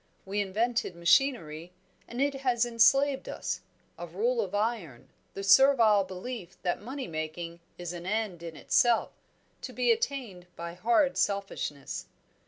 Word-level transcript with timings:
We 0.25 0.41
invented 0.41 0.95
machinery, 0.95 1.73
and 2.07 2.19
it 2.19 2.33
has 2.41 2.65
enslaved 2.65 3.29
us 3.29 3.61
a 3.99 4.07
rule 4.07 4.41
of 4.41 4.55
iron, 4.55 5.09
the 5.35 5.43
servile 5.43 6.03
belief 6.05 6.59
that 6.63 6.81
money 6.81 7.07
making 7.07 7.59
is 7.77 7.93
an 7.93 8.07
end 8.07 8.41
in 8.41 8.55
itself, 8.55 9.11
to 9.61 9.71
be 9.71 9.91
attained 9.91 10.47
by 10.55 10.73
hard 10.73 11.19
selfishness." 11.19 12.07